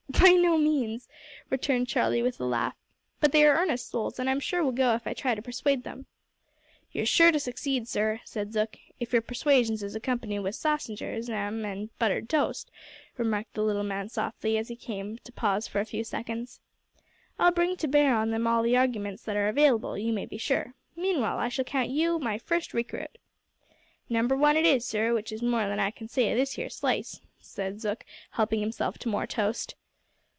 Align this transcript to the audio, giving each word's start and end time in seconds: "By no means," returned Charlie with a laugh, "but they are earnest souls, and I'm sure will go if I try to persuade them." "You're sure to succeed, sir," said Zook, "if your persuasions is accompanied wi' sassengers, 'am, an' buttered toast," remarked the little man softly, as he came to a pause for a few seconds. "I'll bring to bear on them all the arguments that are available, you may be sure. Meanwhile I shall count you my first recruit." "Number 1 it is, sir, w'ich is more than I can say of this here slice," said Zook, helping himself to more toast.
"By 0.21 0.33
no 0.33 0.55
means," 0.55 1.07
returned 1.49 1.87
Charlie 1.87 2.21
with 2.21 2.39
a 2.39 2.45
laugh, 2.45 2.75
"but 3.19 3.31
they 3.31 3.43
are 3.43 3.57
earnest 3.59 3.89
souls, 3.89 4.19
and 4.19 4.29
I'm 4.29 4.39
sure 4.39 4.63
will 4.63 4.71
go 4.71 4.93
if 4.93 5.07
I 5.07 5.15
try 5.15 5.33
to 5.33 5.41
persuade 5.41 5.83
them." 5.83 6.05
"You're 6.91 7.07
sure 7.07 7.31
to 7.31 7.39
succeed, 7.39 7.87
sir," 7.87 8.21
said 8.23 8.53
Zook, 8.53 8.77
"if 8.99 9.13
your 9.13 9.23
persuasions 9.23 9.81
is 9.81 9.95
accompanied 9.95 10.37
wi' 10.39 10.51
sassengers, 10.51 11.27
'am, 11.27 11.65
an' 11.65 11.89
buttered 11.97 12.29
toast," 12.29 12.69
remarked 13.17 13.55
the 13.55 13.63
little 13.63 13.83
man 13.83 14.09
softly, 14.09 14.59
as 14.59 14.67
he 14.67 14.75
came 14.75 15.17
to 15.19 15.31
a 15.31 15.33
pause 15.33 15.67
for 15.67 15.79
a 15.79 15.85
few 15.85 16.03
seconds. 16.03 16.59
"I'll 17.39 17.49
bring 17.51 17.75
to 17.77 17.87
bear 17.87 18.13
on 18.13 18.29
them 18.29 18.45
all 18.45 18.61
the 18.61 18.77
arguments 18.77 19.23
that 19.23 19.37
are 19.37 19.47
available, 19.47 19.97
you 19.97 20.13
may 20.13 20.27
be 20.27 20.37
sure. 20.37 20.75
Meanwhile 20.95 21.39
I 21.39 21.49
shall 21.49 21.65
count 21.65 21.89
you 21.89 22.19
my 22.19 22.37
first 22.37 22.75
recruit." 22.75 23.17
"Number 24.07 24.35
1 24.37 24.55
it 24.55 24.67
is, 24.67 24.85
sir, 24.85 25.09
w'ich 25.09 25.31
is 25.31 25.41
more 25.41 25.67
than 25.67 25.79
I 25.79 25.89
can 25.89 26.07
say 26.07 26.31
of 26.31 26.37
this 26.37 26.53
here 26.53 26.69
slice," 26.69 27.21
said 27.39 27.81
Zook, 27.81 28.05
helping 28.31 28.59
himself 28.59 28.99
to 28.99 29.09
more 29.09 29.25
toast. 29.25 29.73